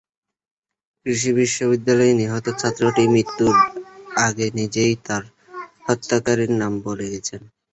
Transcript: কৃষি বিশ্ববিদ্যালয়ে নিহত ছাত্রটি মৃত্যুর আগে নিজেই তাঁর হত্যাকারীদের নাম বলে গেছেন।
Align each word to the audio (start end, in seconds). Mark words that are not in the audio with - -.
কৃষি 1.01 1.31
বিশ্ববিদ্যালয়ে 1.37 2.13
নিহত 2.15 2.45
ছাত্রটি 2.59 3.03
মৃত্যুর 3.13 3.55
আগে 4.19 4.45
নিজেই 4.59 4.93
তাঁর 5.05 5.23
হত্যাকারীদের 5.85 6.59
নাম 6.61 6.73
বলে 6.85 7.05
গেছেন। 7.13 7.41